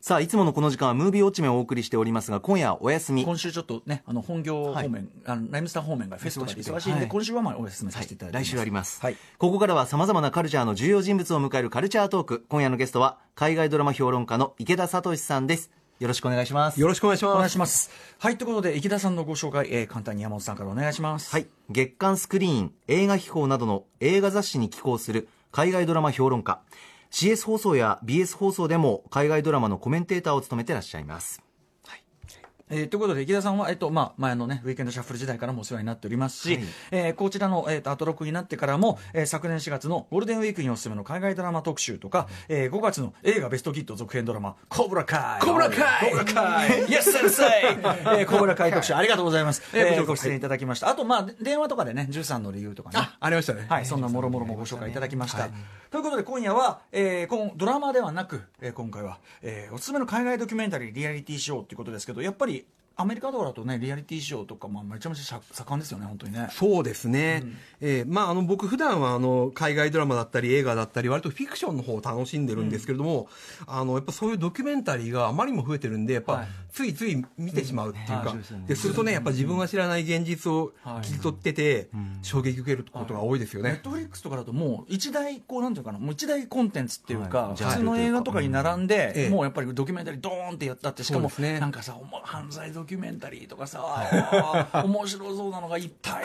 [0.00, 3.24] さあいつものこの時間はムービーウォッチメンをお送りしておりますが今夜はお休み。
[3.24, 7.08] 今週ちょっとね、あの本業方面、あのライムスター方面がフェスとかで忙しいんで、はい。
[7.08, 8.42] 今週はまあお休みさせていただい。
[8.42, 9.16] て来週あります、はい。
[9.38, 12.46] ここからはさまざまなカルチャーの重要人物を迎えるカルチャートーク。
[12.48, 15.70] 今夜のゲストは海外ドラマ評論家の池田聡さんです。
[16.00, 16.80] よろしくお願いします。
[16.80, 17.50] よろしくお願いしお願ます。
[17.50, 17.90] いします。
[18.18, 21.30] はい、ということで、池田さんのご紹介、えー簡単に山本さんからお願いします。
[21.32, 21.46] はい。
[21.70, 26.60] 月刊スクリーン映画秘宝などの映画雑誌に寄稿する海外ドラマ評論家
[27.10, 31.47] CS 放送や BS 放送でも海外ドラマのコメンテーターを務めてらっしゃいます。
[32.70, 45.44] えーということで、池田さんは、えっと、まあ、前のね、ウィークエンドシャッフル時代からもお世話になっておりますし、はいえーこちらの、えーと、アトロクになってからも、えー昨年4月のゴールデンウィークにおすすめの海外ドラマ特集とか、えー5月の映画ベストキット続編ドラマ、コブラカイ。
[45.44, 49.62] コブラカイコブラカイ !Yes, 先生えーコブラカイ特集、ありがとうございます。
[49.74, 50.88] えーご出演いただきました。
[50.88, 52.94] あと、まあ、電話とかでね、13の理由とかね。
[52.98, 53.66] あ、ありましたね。
[53.68, 55.48] はい、そんなもろもろもご紹介いただきました。
[55.90, 62.57] ということで今夜は、えー、今ドラマではなく、えー今回は、えーおすすめの海外ドキュメンタリーリアリティショーということですけどやっぱり
[63.00, 66.48] アメリカとかだとねリアリティショーとか、まあ、めちゃめちゃ盛んですよね本当にね。
[66.50, 67.44] そうですね、
[67.80, 73.28] えーまあ、あの僕、普段はあの海外ドラマだったり映画だったり割とフィクションの方を楽しんでるんですけれども、
[73.68, 76.48] あのやっぱそういうドキュメンタリーがあまりにも増えてるんでやっぱ、はい。
[76.72, 78.66] ついつい見てしまうっていうか、うんはい。
[78.66, 81.02] でするとねやっぱ自分が知らない現実をはい。
[81.06, 81.88] 切り取ってて、
[82.22, 83.70] 衝撃受けることが多いですよね。
[83.70, 87.62] ネットフリックスとかだともう一大こうなんていうかなもう一大コンテンツっていうか、はい。
[87.62, 89.30] 普通の映画とかに並んで、ええ。
[89.30, 91.60] もうやっぱりドキュメンタリードーンってやったってしかも、ね。
[91.60, 93.82] なんかさ犯罪ドキュメンタリーとかさ
[94.84, 96.20] 面白そうなのがいっぱ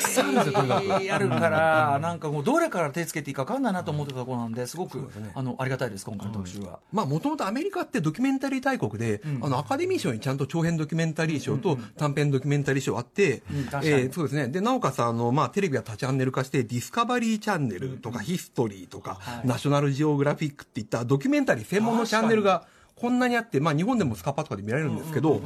[1.01, 6.79] いあるからなんかもうどれから手つけていいか分かんないなと思ってたところなんですごくあのありがたいです今回の特集は。
[6.91, 13.43] まあ、もともとアメリカってドキュメンタリー大国で、あのアカデミー賞にちゃんと長編ドキュメンタリー賞と短編ドキュメンタリー賞あって、
[13.83, 14.47] えーそうですね。
[14.47, 19.47] で、なおかつ、あの、まあ、テレビは多チャンネル化して、ディスカバリーチャンネルとか、ヒストリーとか、はい。
[19.47, 25.41] ナショナルジオグラフィックっていったドキュメンタリー専門のチャンネルがこんなにあって、まあ、日本でもスカパとかで見られるんですけど、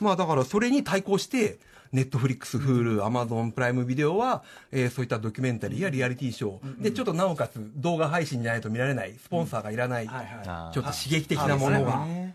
[0.00, 1.58] まあ、だからそれに対抗して、
[1.92, 12.34] ネットフリックス、 Hulu、アマゾンプライムビデオは、えーそういったドキュメンタリーやリアリティショー、で、ちょっとなおかつ動画配信じゃないと見られない、スポンサーがいらない、はいはいちょっと刺激的なものがね。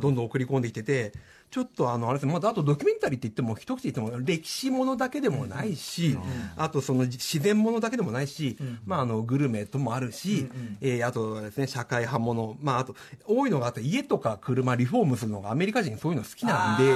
[0.00, 1.12] どんどん送り込んできてて、
[1.54, 6.18] ちょっとあのあれですね、まだあとドキュメンタリーって言っても、一口で言っても歴史ものだけでもないし、
[6.56, 10.48] あとその自然ものだけでもないし、まああのグルメともあるし、
[10.80, 16.92] えーあとはですね社会派もの、まああと多いのがあって家とか車リフォームするのがアメリカ人そういうの好きなんで。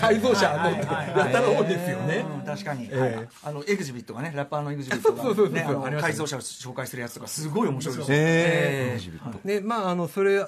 [0.00, 2.24] 改造車乗ってやったら多いですよね。
[2.38, 10.46] うん確かに、ええはいあのエグジビットがねラッパーのエグジビットがね改造車を紹介するやつとかすごい面白いですよえはいでまああのそれ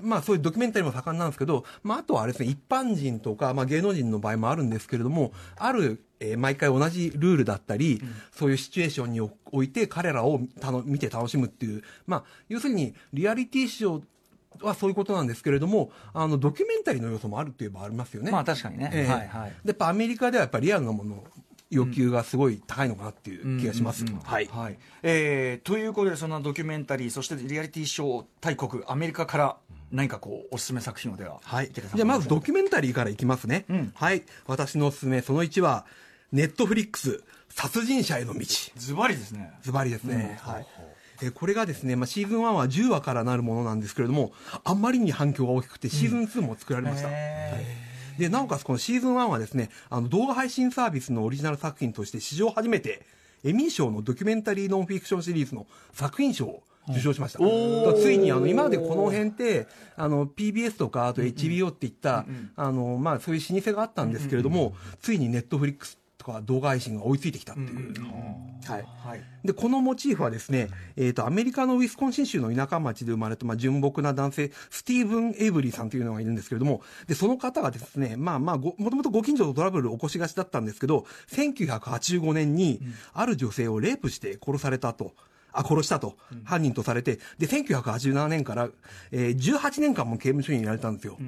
[0.00, 8.00] まあそういうドキュメンタリーも盛んなんですけど、まああとはあれですね、一般人とか、まあ芸能人の場合もあるんですけれども、ある、えー毎回同じルールだったり、
[8.32, 18.30] そういうシチュエーションにおいて彼らをたの見て楽しむっていう、まあ要するにリアリティショーはそういうことなんですけれども、あのドキュメンタリーの要素もあるといえばありますよね。
[18.30, 19.50] まあ確かにね、ええはいはい。
[19.64, 21.24] でやっぱアメリカではやっぱりリアルなもの、
[21.70, 24.04] 要求がすごい高いのかなっていう気がします。
[24.24, 24.46] はい。
[24.46, 24.78] はい。
[25.02, 29.56] えーということでそんなドキュメンタリーそしてリアリティショー大国アメリカから
[29.92, 31.70] 何かこうおすすめ作品をでははい。
[31.72, 33.64] じゃあまずドキュメンタリーからいきますね。
[33.68, 34.22] うんはい。
[34.46, 35.86] 私のおすすめ、その1は、
[36.32, 38.46] ネットフリックス、殺人者への道。
[38.76, 40.38] ズバリですねズバリですね。
[40.42, 40.66] はい。
[41.22, 44.32] えーこれがですね、まあ、シーズン1は10話からなるものなんですけれども、
[44.62, 47.08] あんまりに反響が大きくて、シーズン2も作られました。
[48.18, 53.04] で、なおかつこのシーズン1はですね、あの動画配信サービスのオリジナル作品として史上初めて、
[53.42, 57.38] エミー賞のドキュメンタリーノンフィクションシリーズの作品賞を受賞しました。
[57.38, 59.66] ついにあの今までこの辺って、
[59.96, 62.26] あの PBS とかあと HBO っていった、
[62.56, 67.94] あのまあそういう老舗があったんですけれども、ついにネットフリックスとか動画配信が追いついてきたっていう。
[68.66, 68.84] はい。
[69.06, 69.22] はい。
[69.44, 82.80] で、このモチーフはですね、えっ、と、アメリカのウィスコンシン州の田舎町で生まれた、まあ、純朴な男性、スティーブン・エイブリーさんというのがいるんですけれども、で、その方がですね、まあまあ、ごもともとご近所とトラブルを起こしがちだったんですけど、1985年に、
[83.14, 85.12] ある女性をレイプして殺されたと。
[85.52, 88.68] あ、殺したと、犯人とされて、で、1987年から、
[89.10, 91.18] えー18年間も刑務所にいられたんですよ。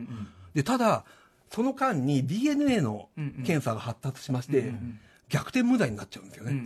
[0.54, 1.04] で、ただ、
[1.50, 3.08] その間に DNA の
[3.44, 4.72] 検査が発達しまして、
[5.30, 6.62] 逆転無罪になっちゃうんですよね。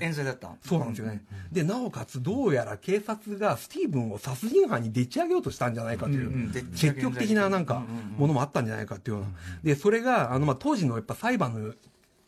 [0.00, 0.50] 冤罪だった。
[0.62, 1.22] そうなんですよね。
[1.52, 7.84] で、なおかつ、どうやら警察がスティーブンを殺人犯にでっち上げようとしたんじゃないかという、うんうん積極的ななんか、
[8.16, 9.18] ものもあったんじゃないかっていう。
[9.18, 9.30] ような。
[9.62, 11.74] で、それが、あの、まあ、当時のやっぱ裁判の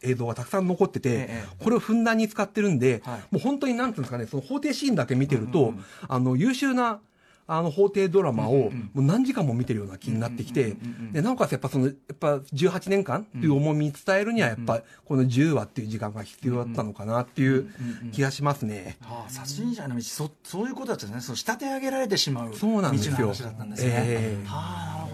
[0.07, 1.45] 映像がたくさん残ってて、ええ。
[1.63, 3.21] これをふんだんに使ってるんで、はい。
[3.31, 5.75] もう本当になんていうんですかね、その法廷シーンだけ見てると、
[6.09, 7.01] あの、優秀な、
[7.49, 10.77] あの法廷ドラマをもう何時間も見てるような気になってきて、
[11.13, 17.71] でなおかつやっぱそのやっぱ18年間っていう重みに伝えるにはやっぱこの10話っていう時間が必要だったのかなっていう
[18.11, 18.97] 気がしますね。
[19.01, 21.21] はあ、殺人者の道そそういうことだったんですね。
[21.21, 23.15] その仕立て上げられてしまうそうなんですよ。
[23.15, 24.47] 話だったんですね、ええ。
[24.47, 25.07] はあ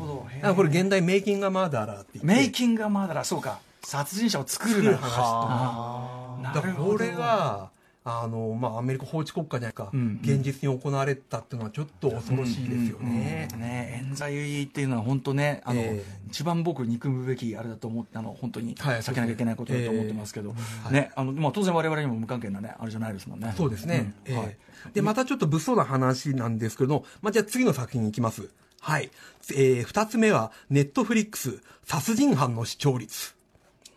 [0.43, 0.55] なるほど。
[0.55, 2.27] これ現代メイキング・マーダーラーって言って。
[2.27, 6.93] メイキングマーダラーそうか殺人者を作るな話はあなだからるほど。
[6.93, 7.70] これが
[8.05, 10.19] あの、まあ、アメリカ法治国家じゃないか、ん。
[10.23, 13.49] 現実に行われたっていうのはちょっと恐ろしいですよね。
[13.56, 20.55] ね冤罪っていうのは本当ねあの、え一番僕憎むべきあれだと思ってあの本当にはい避けなきゃいけないことだと思ってますけど、
[20.90, 23.55] ねあのまあ、当然我々にも無関係なねあれじゃないですもんね。
[23.56, 24.12] そうですね。
[24.25, 24.34] ええ。
[24.34, 24.56] うんはい。
[24.94, 28.49] で、またちょっと物騒な話なんですけど、まあ、じゃあ次の作品に行きます。
[28.81, 29.11] はい。
[29.55, 33.37] えー、二つ目は、ネットフリックス、殺人犯の視聴率。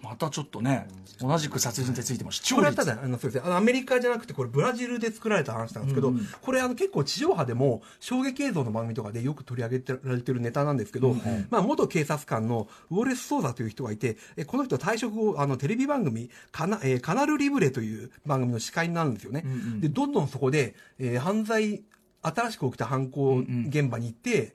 [0.09, 0.87] またちょっとね
[1.19, 3.53] 同じく殺人ってついても視聴率これはただ、あの、そうですね。
[3.53, 11.15] アメリカじゃなくて、これブラジルで作られた話なんですけど、これ、あの、結構地上波でも、衝撃映像の番組とかでよく取り上げられてるネタなんですけど、
[11.49, 19.45] まあ、元警察官のウォレス・ソーザという人がいて、えこの人は退職後、あの、テレビ番組、カナ、えーカナル・リブレという番組の司会になるんですよね。
[19.79, 21.83] で、どんどんそこで、えー犯罪、
[22.21, 23.37] 新しく起きた犯行
[23.69, 24.53] 現場に行って、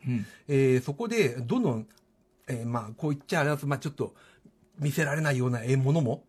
[0.49, 1.87] えーそこで、どんどん、
[2.49, 4.15] えーまあ、こう言っちゃあれですまあ、ちょっと、
[4.81, 6.25] 見せられないようなものも、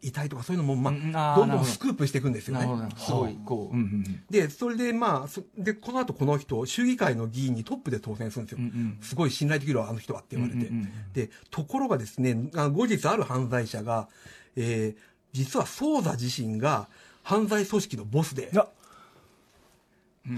[0.00, 2.88] 遺体とかそういうのも、まうんあ、どんどんスクープしていくんですよね。
[2.96, 4.22] すごいこう、うんうんうん。
[4.30, 8.60] で、それでまあ、そで、この後この人、州議会の議員にトップで当選するんですよ。
[9.00, 10.66] すごい信頼できるわあの人はって言われて。
[10.68, 10.90] うんうんうん。
[11.12, 14.08] で、ところがですね、あ後日ある犯罪者が、
[14.56, 16.88] えー実はソーザ自身が
[17.22, 18.50] 犯罪組織のボスで、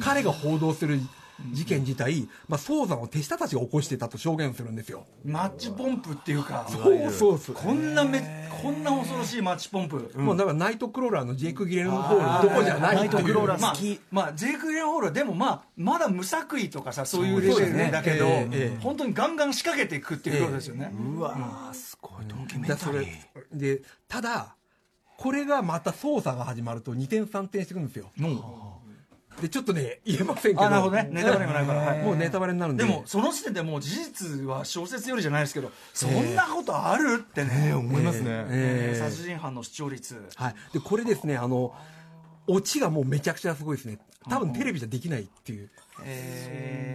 [0.01, 0.99] 彼が報道する
[1.53, 5.07] 事件自体、まあ、ソーザの手下たちが起こしてたと証言するんですよ。
[5.25, 6.67] マッチポンプっていうか。
[6.69, 7.55] そうそうそう。
[7.55, 8.21] こんなめ
[8.63, 13.13] こんな恐ろしいマッチポンプ、もうだからナイトクローラーのジェイク・ギレルモ・ホールどこじゃないっていう。
[13.13, 13.75] ナイトクローラーまあ
[14.11, 18.79] まあ、ジェイク・ギレンホールはでもまあまだ無作為とかさそういうレベルねだけど、ええええ。
[18.81, 23.01] 本当にガンガン仕掛けていくっていうことですよね、うわーすごいドキュメンタリー。
[23.01, 24.57] れでただ
[25.17, 28.11] これがまた捜査が始まると2点3点してくるんですよ
[29.41, 30.67] でちょっとね言えませんけど。
[30.67, 31.09] あなるほどね。
[31.13, 32.03] ネタバレにもなるから、はい。
[32.03, 32.85] もうネタバレになるんで。
[32.85, 37.23] でもその時点でもう事実は小説よりじゃないですけどそんなことある？
[37.23, 38.99] ってね、思いますね、えー。
[38.99, 40.23] 殺人犯の視聴率。
[40.35, 41.75] はい、でこれですねあの
[42.47, 45.71] オチがもうめちゃくちゃすごいですね多分テレビじゃできないっていう。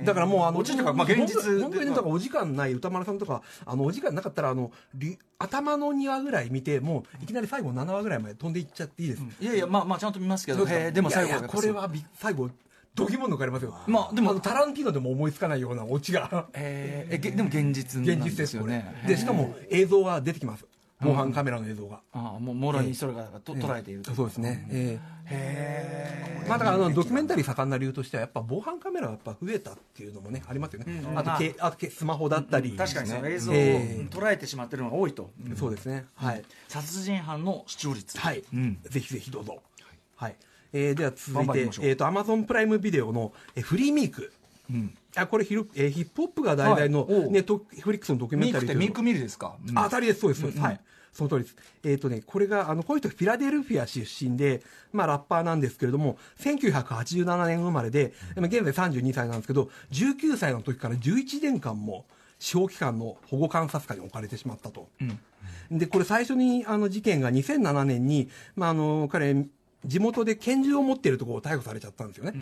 [0.03, 0.63] だからもうあの
[0.93, 10.65] まあ現実本当にだからお時間ない歌丸さんとかあのお時間なかったらあのり頭の2話ぐらい見てもういきなり最後7話ぐらいまで飛んでいっちゃっていいです、いやいやまあまあちゃんと見ますけど。
[10.65, 12.49] でも最後これはび最後
[12.95, 13.75] どぎも抜かれますよ。
[13.87, 16.47] まあでもタランティーノでも思いつかないようなオチが。
[16.53, 17.15] えー。
[17.15, 19.03] えげでも現実現実ですよね。
[19.05, 20.65] でしかも映像が出てきます
[21.01, 24.13] 防犯カメラの映像が、ああもうもろにそれがと捉えていると。
[24.13, 26.47] そうですね、えへえ。
[26.47, 31.19] まあ、だからあのドキュメンタリー盛んな理由としてはやっぱ防犯カメラがやっぱ増えたっていうのもねありますよね、うん。
[31.19, 36.05] あとけあとけスマホだったり、確かにその映像をえ捉えてしまってるのが多いと、そうですね。
[36.15, 38.17] はい、殺人犯の視聴率。
[38.17, 38.77] はい、うん。
[38.83, 39.61] ぜひぜひどうぞ。
[40.15, 40.35] はい、
[40.71, 44.31] えーでは続いてアマゾンプライムビデオのえーフリーミーク。
[44.71, 50.61] うんあこれヒル、えーヒップホップが題材の、ネットフリックスのドキュメンタリーミークミルですか、うんあ当たりです、そうです、そうです。
[50.61, 50.81] はい。
[51.15, 51.55] その通りです。
[51.85, 62.05] えっ、とね、これが、あの、この人、フィラデルフィア出身で、まあ、ラッパーなんですけれども、1987年生まれで、でも現在32歳なんですけど、19歳の時から11年間も、
[62.37, 64.89] 司法機関の保護観察下に置かれてしまったと。
[65.71, 69.45] で、これ最初に、あの、事件が2007年に、まあ、あの、彼、
[69.85, 72.33] 地元で拳銃を持っているところを逮捕されちゃったんですよね。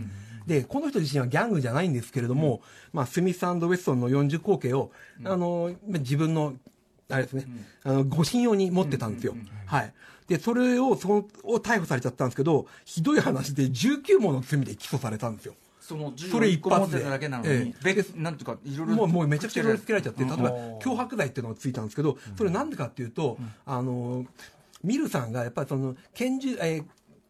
[0.47, 2.61] で、この人自身はギャングじゃないんですけれども、
[2.91, 4.91] まあ、スミスウェストンの40口径を、
[5.23, 6.53] あの、自分の、
[7.09, 7.45] あれですね、
[7.83, 9.35] あの、護身用に持ってたんですよ。
[9.65, 9.93] はい。
[10.27, 15.55] で、それを、その、を逮捕されちゃったんですけど、ひどい話で19もの罪で起訴されたんですよ。
[15.79, 17.03] その銃それを一発で。
[17.45, 17.93] ええ。
[17.93, 20.77] べなんとかいろいろもう、もうめちゃくちゃいろいろつけられちゃって、例えばうん。
[20.77, 24.25] 脅迫罪っていうのがついたんですけど、それなんでかっていうと、あの、
[24.81, 26.85] ミルさんがやっぱりその、拳銃、えー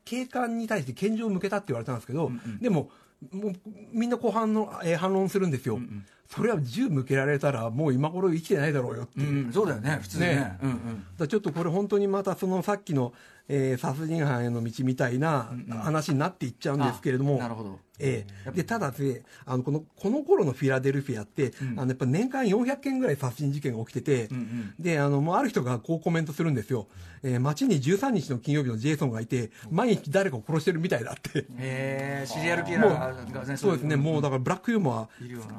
[0.05, 2.31] 警官に対して拳銃を向けたって言われたんですけど、
[2.61, 2.89] でも、
[3.31, 3.53] もう
[3.91, 5.79] みんな後半の、えー反論するんですよ、
[6.27, 9.45] それは銃向けられたら、もう今頃生きてないだろうよっていう。
[9.45, 11.05] うん、そうだよね普通にねねうんうん。
[11.17, 13.13] だちょっとこれ本当にまたそのさっきの、
[13.49, 17.79] えー殺人犯への道みたいな話になっていっちゃうんですけれども、あなるほど。
[17.99, 18.51] ええ。
[18.51, 24.29] でただねあのこのこの頃のフィラデルフィアって、あのやっぱ年間400件ぐらい殺人事件が起きてて、
[24.77, 26.87] であのもうある人がこうコメントするんですよ、
[27.23, 31.39] えー街に13日の金曜日のジェイソンがいて毎日誰かを殺してるみたいだって。
[31.39, 35.09] へえシリアルキラーがねそうですね、もうだかからブラックユーモア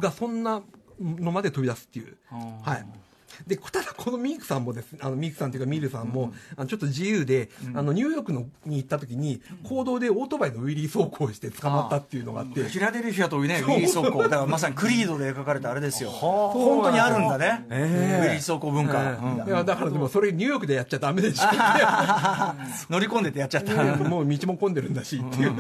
[0.01, 0.63] がそんな
[1.01, 2.87] のまで飛び出すっていう、はい、
[3.47, 12.63] でただこのミークさんもですあのミークさんというかミルさんも、あのちょっと自由で、あのニューヨークのに行った時に公道でオートバイのウィリー走行をして捕まったっていうのがあって。
[12.63, 16.11] フィラデルフィアとねウィリー走行だからまさにクリードで描かれたあれですよ。
[16.11, 21.45] 本当にあるんだね、ウィリー走行文化、いやだからでもそれニューヨークでやっちゃダメでしょ。
[22.91, 23.75] 乗り込んでてやっちゃった。
[24.05, 25.55] もう道も混んでるんだしっていう、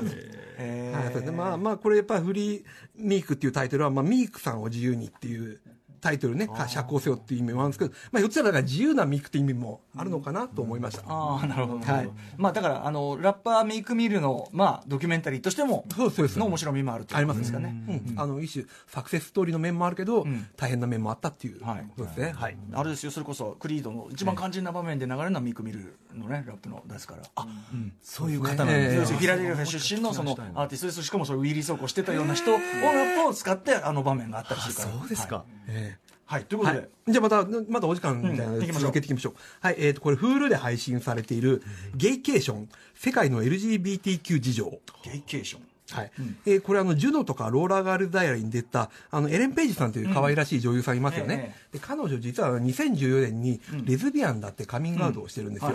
[0.92, 2.64] はい、それでまあまあこれやっぱフリー
[2.96, 5.60] ミークっていうタイトルは、まあ、ミークさんを自由にっていう
[6.04, 11.02] タイトルね、釈放せよっていう意味もあるんですけど、まあ、ひょっとしたら自由なミクって意味もあるのかなと思いました。
[11.08, 11.92] ああ、なるほど。
[11.92, 12.10] はい。
[12.36, 17.74] まあ、だから、あの、ラッパーミークミルの、まあ、ドキュメンタリーとしても、そうそうの面白みもあるということですかね。
[17.88, 18.20] うん。
[18.20, 20.26] あの、一種、サクセスストーリーの面もあるけど、
[20.58, 22.34] 大変な面もあったっていうことですね。
[22.36, 22.56] はい。
[22.74, 27.22] あれですよ、それこそ、クリードの一番肝心な場面で流れるのはミークミルのね、ラップのですから。
[27.36, 27.46] あ、
[28.02, 31.02] そういう方なんですフィラデルフィア出身の、その、アーティストです。
[31.02, 34.98] しかも、そのウィーリー走行してたような人を、ラップを使って、あの場面があったりするから。
[35.00, 35.44] そうですか。
[35.68, 36.04] ええ。
[36.26, 39.34] はい、ということで、はい、じゃあまた、またお時間みたいなので続けていきましょう。
[39.60, 41.62] はい、えっ、ー、と、これ、フールで配信されている、
[41.94, 44.80] ゲイケーション、世界の LGBTQ 事情。
[45.04, 45.62] ゲイケーション。
[45.90, 46.10] はい。
[46.18, 51.34] うん、えー、これあの、ジュノとかローラーガールダイアリーに出た、あの、エレン・ページさんという可愛らしい女優さんいますよね。
[51.34, 55.72] うんええ、で彼女実は2014年にレズビアンだってカミングアウトをしてるんですよ。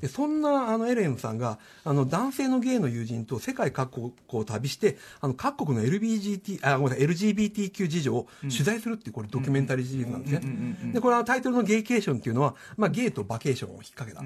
[0.00, 10.92] でそんなあのエレンさんが、あの、男性のゲイの友人と世界各国を旅して、あの、各国の LBGT、あ、ごめんなさい、LGBTQ 事情を取材するっていう、これドキュメンタリーシリーズなんですね。
[10.92, 14.22] で、これはタイトルのゲイケーションっていうのは、まあ、ゲイとバケーションを引っ掛けた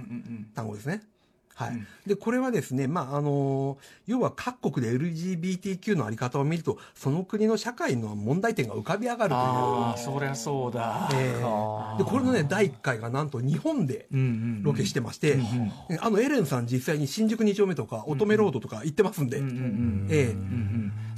[0.55, 0.93] 単語ですね。
[0.93, 1.07] はい、うん、
[2.07, 14.07] でこれはですね、まああの要は各国で LGBTQ の在り方を見るとその国の社会の問題点が浮かび上がるというあそりゃそうだ、えー、でこれのね第1回がなんと日本で
[14.63, 19.43] ロケしてまして、うんうん、あのエレンさん実際に新宿2丁目とか乙女ロードとか行ってますんで。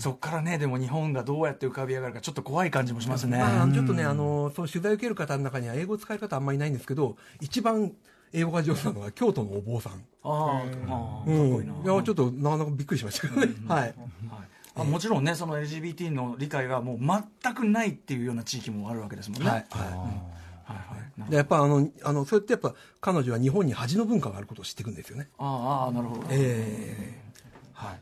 [0.00, 7.92] そっからねでも日本がどうやって浮かび上がるかちょっと怖い感じもしますね、まあ、ちょっとねあのその取材を受ける方の中には英語使い方あんまりないんですけど一番
[8.32, 9.92] 英語が上手なのが京都のお坊さん。
[10.22, 13.54] ああ、うん、いや、ちょっとなかなかびっくりしましたけどね。
[13.66, 13.94] はい。
[14.76, 16.98] あもちろんね、その LGBT の理解がもう
[17.42, 19.48] 全くないっていうような地域もあるわけですもんね。
[19.48, 19.66] はい。
[19.70, 25.28] はいはいはい、やっぱあのあのそうやってやっぱ彼女は日本に恥の文化があることを知っていくんですよね。
[25.38, 26.22] ああなるほど。
[26.30, 28.00] ええー、はい。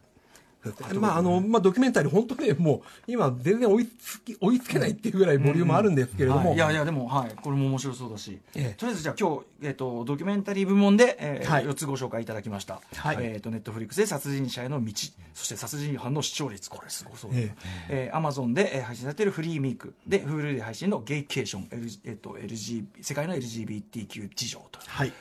[0.99, 13.17] まああのまあ、ドキュメンタリー、本当ね、もう今、全然追いつき追いつけないっていうぐらいボリュームあるんですけれども、うんうんはい、いやいや、でも、はい、これも面白そうだし、ええ、とりあえずじゃあ、今日、えーと、ドキュメンタリー部門で、えーはい、4つご紹介いただきました、はい。
[13.21, 14.93] えーと、ネットフリックスで殺人者への道、
[15.35, 17.55] そして殺人犯の視聴率、これ、すごそう、え
[17.89, 18.07] え。
[18.09, 24.81] えー、アマゾンで、えー、配信されているフリーミーク、で、Hulu で配信のゲイケーション、L えーと LG、世界の LGBTQ 事情と。
[24.87, 25.13] はい。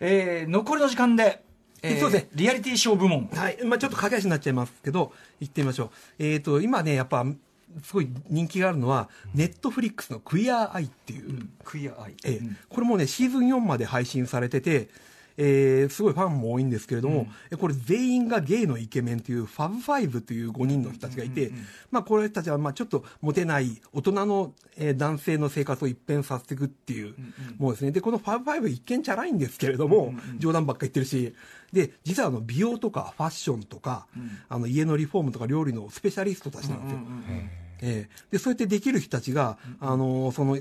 [0.00, 1.44] えー、残りの時間で、
[1.82, 2.28] えー、そうですね。
[2.34, 3.28] リアリティショー部門。
[3.28, 3.58] はい。
[3.64, 5.90] まあちょっと駆け足になっちゃいますけど、行ってみましょう。
[6.18, 7.24] えっ、ー、と、今ね、やっぱ、
[7.84, 11.28] すごい人気があるのは、ネットフリックスのクイアアイっていう。
[11.28, 12.14] うん、クイアアイ。
[12.24, 14.88] えー、うん、これもね、シーズン4まで配信されてて、
[15.42, 21.50] えー、すごいファンも多いんですけれども、うん、これ全員がゲイのイケメンというファブファイブという5人の人たちがいて、
[21.90, 27.14] まあ彼たちはまあちょっとモテない大人の、えー、男性の生活を一変させていくっていう
[27.56, 27.90] もうですね。
[27.90, 31.34] で、このファブファイブ一見チャラいんですけれども、冗談ばっか言ってるし、
[31.72, 34.06] で、実はあの美容とかファッションとか、
[34.50, 36.98] あの家のリフォームとか料理のスペシャリストたちなんですよ。
[37.82, 40.58] えー、でそうやってできる人たちが、あのー、その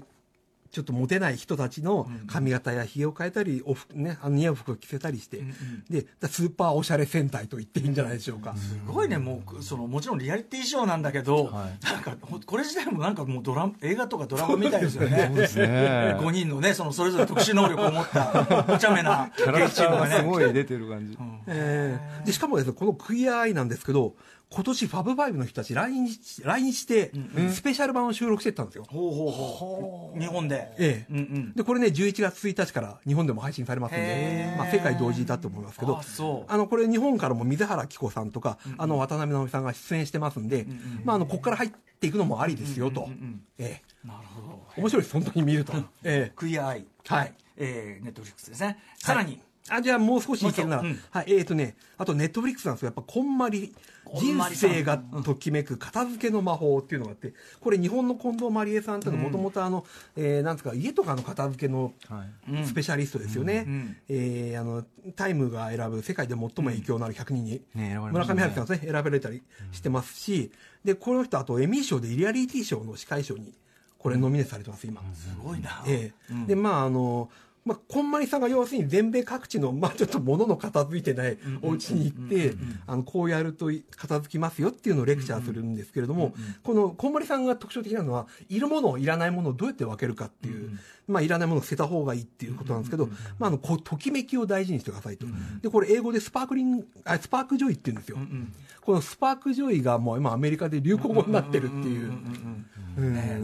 [0.72, 5.56] ちょっとモテない人たちの髪型やひげを変えたり、お服ね、あの似合う服を着せたりして、うんうん、
[5.90, 8.56] で、スーパーおしゃれ戦隊と言っていいんじゃないでしょうか。
[8.56, 15.26] すごいね、もう、その、もちろんリアリティショーなんだけど、はい、なんか、これ自体もなんかもうドラ映画とかドラマみたいですよね。
[15.28, 16.16] そうですね。
[16.20, 20.18] 5人のね、その、それぞれ特殊能力を持った、 お茶目なゲイチームがね。
[20.18, 21.18] すごい出てる感じ。
[21.20, 24.14] うん、えー、で、しかもですね、このクィア・アイなんですけど、
[24.51, 27.12] 今年ファブファイブの人たち来日来日して、
[27.51, 28.86] スペシャル版を収録してたんですよ。
[28.89, 30.20] ほうほうほう。
[30.20, 30.74] 日本で。
[30.79, 31.13] ええ。
[31.13, 36.01] うんうん、で、これね、11月1日から日本でも配信されますんで、まあ、世界同時だと思いますけど、
[36.48, 43.08] あの、これ日本からも水原希子さんとか、うんうん、あの、渡辺直美さんが出演してますんで、うんうん、まあ、あの、ここから入っていくのもありですよと。
[43.60, 44.08] ええ。
[44.08, 44.60] なるほど。
[44.77, 45.74] 面白いです、本当に見ると。
[46.03, 46.32] ええ。
[46.36, 46.88] クイアアイ。
[47.06, 47.34] はい。
[47.58, 48.79] えー、ネットフリックスですね。
[48.98, 49.39] さらに、
[49.70, 50.78] あ、じゃあもう少しいけるな。
[50.78, 52.88] ら、うん、はい、えっ、ー、とね、あとネットフリックスなんですよ。
[52.88, 53.74] やっぱこんまり、
[54.18, 59.86] 人生がときめく片付けの魔法っていうのがあって、これ日本の近藤まりえさんっていうのはもともとあの、
[60.16, 61.94] うん、えー、なんですか、家とかの片付けの
[62.66, 63.66] スペシャリストですよね。
[63.68, 64.84] うん、えー、あの、
[65.16, 70.52] タイムが選ぶ世界で最も影響のある100人に、ね、村上春樹さんですね、選ばれたりしてますし、
[70.84, 73.54] で、この人あとエミー賞でリアリティ賞の司会賞に、
[73.98, 75.02] これノミネートされてます、今。
[75.14, 75.84] すごいな。
[75.86, 77.30] ええー、で、まあ、あの、
[77.66, 82.54] まあ、こんまりさんが要するに全米各地の、まあ、ちょっと物の片付いてないお家に行って、
[82.88, 95.25] あの、こうやると片付きますよっていうのをレクチャーするんですけれども、この、こんまりさんが特徴的なのは、いるものをいらないものをどうやって分けるかっていう、まあ、いらないものを捨てた方がいいっていうことなんですけど、まあ、あの、こう、ときめきを大事にしてくださいと。
[95.62, 98.18] で、これ英語でスパークリング、あスパークジョイって言うんですよ。
[98.82, 102.12] このスパークジョイがもう今アメリカで流行語になってるっていう。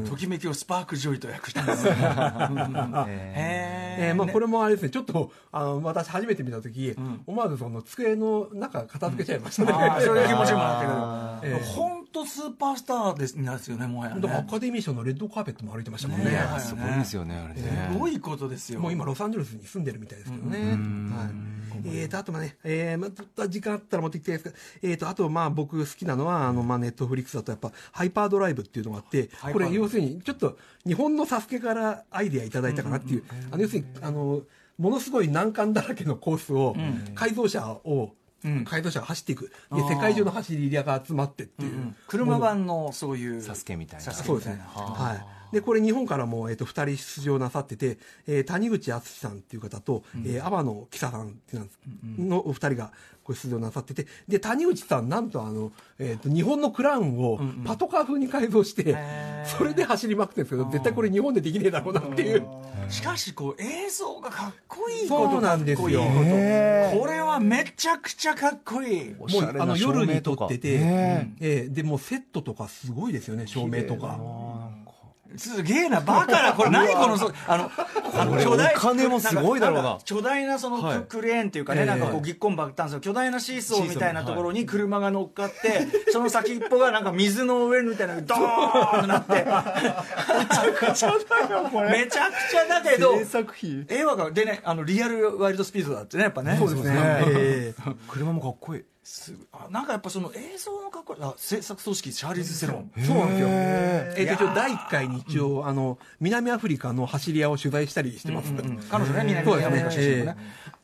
[0.09, 1.93] ときめきをスパークジョイと訳したんですよ
[3.07, 6.95] へえーまあ、これもあれですね、ちょっと、あの、私初めて見たとき、
[7.27, 9.71] 思わずその机の中片付けちゃいましたね。
[10.05, 16.31] そういう気持ちもああったけど、本当スーパースターですなんですよね、もはや、アカデミー賞のレッドカーペットも歩いてましたもんね。
[16.59, 17.89] すごいですよねあれね。
[17.91, 18.79] すごいことですよ。
[18.79, 20.59] もう今、ロサンゼルスに住んでるみたいですけどね。
[20.59, 21.54] はい。
[21.85, 34.41] えーと、あとまあね、えー、まあ、時間あったら持ってきたいですけど、えーと、あとまあ僕好きなのは、あの、まあネットフリックスだとやっぱ、ハイパードライブっていうのがあって、これ要するに、ちょっと日本のサスケからアイデアいただいたかなっていう、あの、要するに、あの、
[34.77, 36.75] ものすごい難関だらけのコースを、
[37.15, 38.13] 改造車を、
[38.65, 39.51] 改造車が走っていく。
[39.71, 41.95] で、世界中の走り屋が集まってっていう。
[42.07, 43.41] 車版のそういう。
[43.41, 44.11] サスケみたいな。
[44.11, 44.61] そうですね。
[44.65, 45.34] はい。
[45.51, 47.97] で、これ日本からも、えっ、と、二人出場なさってて、
[48.27, 51.79] えー谷口敦さんっていう方と、えー天野喜佐さんってなんです、
[52.17, 52.91] のお二人が、
[53.23, 58.95] これ出場なさってて、で、谷口さん、なんとあの、えっ、と、日本のクラウンをパトカー風に改造して、
[59.57, 62.45] それで走りまくってるんですけど、絶対これ日本でできねえだろうなっていう。
[62.89, 66.01] しかし、こう、映像がかっこいいそうなんですよ。
[66.93, 69.15] これはめちゃくちゃかっこいい。
[69.15, 71.67] もうあの夜に撮ってて、ねえ。
[71.71, 74.17] ーでもうセットとかすごいですよね照明とか
[75.37, 77.71] すげえな、バカな、これ何この、そあの、
[78.13, 79.97] あのこれお金もすごいだろうな。
[80.05, 80.97] 巨大なそのはい。
[80.99, 81.85] ククレーンっていうかね、ええ。
[81.87, 82.99] なんかこうぎっこんばったんですよ。
[83.01, 91.89] 巨大なシーソーみたいなところに車が乗っかって、その先っぽがなんか水の上みたいなドーンとなって、めちゃくちゃだよ、これ。
[91.89, 93.15] めちゃくちゃだけど、
[93.89, 96.55] 映画が、でね、あの、リアルワイルドスピードだってね、やっぱね。
[96.57, 96.93] そうですね、
[97.27, 102.91] えー 車もかっこいいすあなんかやっぱその映像のかっこいいあ制作組織シャーリーズ・セロン。
[103.05, 103.47] そうなんですよ。
[103.49, 108.51] えっ、と、一応第1回に一応、あの、南アフリカの走り屋を取材したりしてます。
[108.89, 109.69] 彼女ね南そうですね。
[109.69, 110.37] アフリカ出身のね。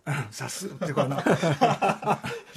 [0.06, 1.24] うんさすっていうかな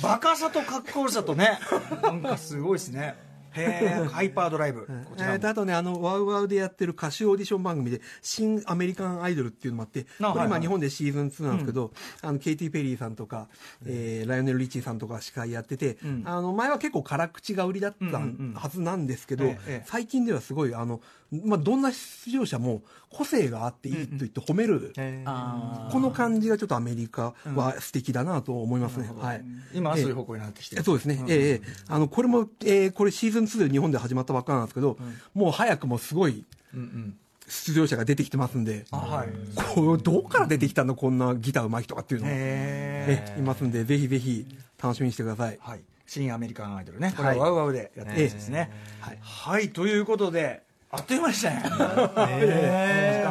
[0.02, 1.58] バカさとかっこよさとね。
[2.02, 3.16] なんかすごいですね
[3.54, 5.32] へえハイパードライブこちらも。
[5.34, 11.92] えーとあとね、あの、ワウワウでやってる歌手オーディション番組で、新アメリカンアイドルっていうのもあって、これ今日本でシーズン2なんですけど、
[12.22, 13.48] あの、ケイティ・ペリーさんとか、
[13.86, 16.22] えーライオネル・リッチーさんとか司会やってて、ん。
[16.24, 18.54] あの、前は結構辛口が売りだったうんうんうん。
[18.54, 19.82] はずなんですけど、ええええ。
[19.86, 21.00] 最近ではすごい、あの、
[21.44, 24.92] まあ、どんな出場者も個性があっていいと言って褒める、
[25.24, 29.10] あこの感じがちょっとアメリカは素敵だなと思いますね。
[29.18, 29.38] はい。
[29.38, 29.42] ー
[29.74, 30.82] 今はそういう方向になってきてる。
[30.82, 31.66] えそうですね、ええ。
[31.88, 34.98] あのこれも、えーこれシーズン2で日本で始まったばっかなんですけど、
[35.34, 37.16] もう早くもすごいうんうん。
[37.46, 39.28] 出場者が出てきてますんで、あはい。
[39.74, 44.46] こうどこから出てきたの、こんなギター上手い人がっていうのええいますんで、ぜひぜひ
[44.82, 45.58] 楽しみにしてください。
[45.60, 45.80] はい。
[46.06, 47.12] 新アメリカンアイドルね。
[47.16, 47.38] これははい。
[47.40, 48.70] ワウワウでやってるやつですね。
[49.00, 49.18] はい。
[49.20, 49.70] はい。
[49.70, 50.62] ということで
[50.96, 51.62] あっという間でしたね。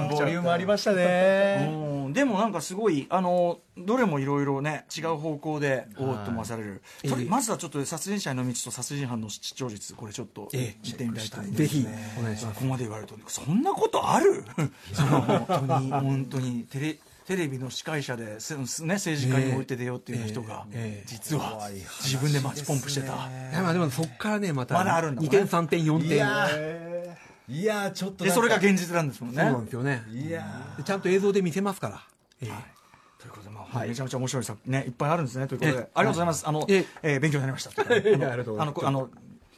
[0.09, 1.69] ボリュームありましたね。
[1.71, 2.13] うん。
[2.13, 6.81] でもなんかすごいあのどれもいろいろね違う方向でおおっと思わされる、
[7.27, 10.77] まずはちょっと殺人者への道と殺人犯の視聴率これちょっとええ。
[10.85, 11.87] 見てみたいと思いますぜひ
[12.19, 12.55] お願いします。
[12.55, 14.43] ここまで言われるとそんなことある？
[14.95, 15.91] 本当に。
[15.91, 16.63] 本当に。
[16.69, 18.61] テレテレビの司会者で、せね、
[18.95, 21.07] 政治家に置いて出ようっていう人が、ええ。
[21.07, 21.69] 実は
[22.03, 23.29] 自分でマッチポンプしてた、
[23.71, 26.92] でもそこからね、またまだあるんだもん2ね点、3点、4点、
[27.47, 29.41] いやちょっとでそれが現実なんですもんね。
[29.41, 30.03] そうなんですよね。
[30.11, 32.01] いやでちゃんと映像で見せますから。
[32.41, 32.73] ええ。
[33.19, 35.47] ということで、まあめちゃめちゃ面白い作ねいっぱいあるんですね。
[35.47, 35.89] ということで、ええ。
[35.93, 37.17] ありがとうございます、あのええ。
[37.17, 37.71] ー勉強になりました。
[38.61, 39.09] あの こあの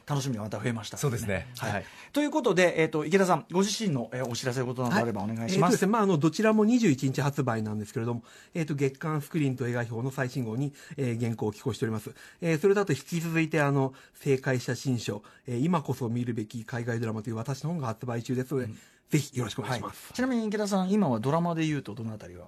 [0.08, 0.98] 楽しみがまた増えました。
[0.98, 1.48] そうですね。
[1.58, 1.72] はい。
[1.72, 1.86] はい。
[2.14, 18.70] ということで、えー、と池田さんご自身の、えーお知らせことなどあればお願いします,、えーとですねまあ、あのどちらも21日発売なんですけれども、えー、と月刊スクリーンと映画表の最新号に、えー原稿を寄稿しております、えーそれだと引き続いてあの正解写真書、えー今こそ見るべき海外ドラマという私の本が発売中ですので、
[19.10, 22.44] ぜひよろしくお願いします、ちなみに池田さん今はドラマで言うとどのあたりが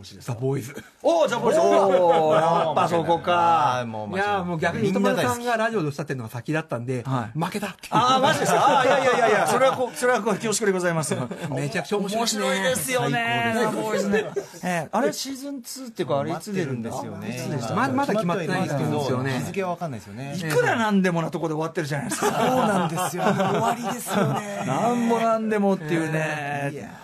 [0.00, 3.84] お知らせザ・ボーイズおおザ・ボーイズおーやっぱそこか。
[3.86, 7.94] もういやーもう逆に糸丸さんがラジオでおっしゃってるのが先だったんで、はい負けたっていう。
[7.94, 8.58] ああマジですか？
[8.60, 11.14] ああいやいやいやいやそれはこうそれはこう恐縮でございます。
[11.50, 12.42] めちゃくちゃ面白い面ですね。
[12.44, 13.52] 白いですよね。
[13.54, 14.24] 最ザ・ボーイズね。
[14.62, 17.58] えーあれシーズン2っていうかあれいつ出るんですよね。
[17.74, 19.38] ままだ決まってないんですけどね。
[19.40, 20.34] 日付は分かんないですよね。
[20.36, 22.26] いくらなんでもなとこで終わってるじゃないですか。
[22.26, 23.22] そうなんですよ。
[23.24, 24.64] 終わりですよね。
[24.66, 26.50] なんもなんでもっていうね。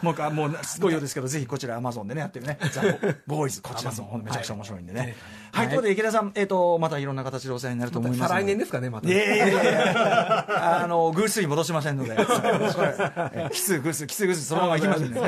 [0.03, 2.59] もうか、もうすごいようですけど、ぜひこちらアマゾンでね、やってるね。
[2.73, 2.83] ザ・
[3.27, 5.17] ボーイズこちらもめちゃくちゃ面白いんでね。
[5.53, 9.09] はい、ということで池田さん、えー、とまたいろんな形でお世話になると思います再来年ですかねまた。
[9.09, 12.17] いやいやいやいやあの偶数に戻しませんので。
[13.33, 15.21] え奇数偶数奇数偶数そのままいきますんで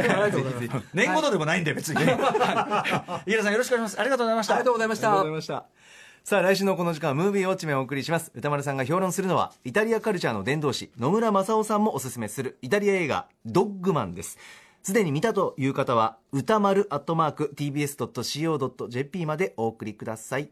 [0.93, 2.05] 年ごとでもないんで別に。
[2.05, 3.31] ねはい。
[3.31, 4.01] 池田さんよろしくお願いします。
[4.01, 4.55] ありがとうございました。
[4.55, 5.09] ありがとうございました。
[5.09, 5.89] ありがとうございました。
[6.25, 8.31] さあ来週のこの時間はムービーウォッチメンをお送りします。
[8.35, 14.37] 歌丸さんが評論するのはイタリアカルチャーの伝道師野村正夫さんもおすすめするイタリア映画ドッグマンです
[14.83, 20.51] すでに見たという方は歌丸アットマーク TBS.CO.JP までお送りください。